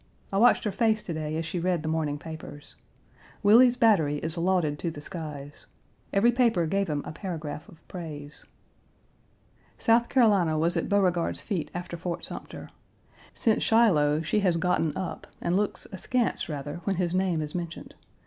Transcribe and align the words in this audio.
I 0.33 0.37
watched 0.39 0.63
her 0.63 0.71
face 0.71 1.03
to 1.03 1.13
day 1.13 1.37
as 1.37 1.45
she 1.45 1.59
read 1.59 1.83
the 1.83 1.87
morning 1.87 2.17
papers. 2.17 2.73
Willie's 3.43 3.77
battery 3.77 4.17
is 4.17 4.35
lauded 4.35 4.79
to 4.79 4.89
the 4.89 4.99
skies. 4.99 5.67
Every 6.11 6.31
paper 6.31 6.65
gave 6.65 6.87
him 6.89 7.03
a 7.05 7.11
paragraph 7.11 7.69
of 7.69 7.87
praise. 7.87 8.43
South 9.77 10.09
Carolina 10.09 10.57
was 10.57 10.75
at 10.75 10.89
Beauregard's 10.89 11.41
feet 11.41 11.69
after 11.75 11.97
Fort 11.97 12.25
Sumter. 12.25 12.71
Since 13.35 13.61
Shiloh, 13.61 14.23
she 14.23 14.39
has 14.39 14.57
gotten 14.57 14.97
up, 14.97 15.27
and 15.39 15.55
looks 15.55 15.85
askance 15.91 16.49
rather 16.49 16.77
when 16.85 16.95
his 16.95 17.13
name 17.13 17.39
is 17.43 17.53
mentioned. 17.53 17.93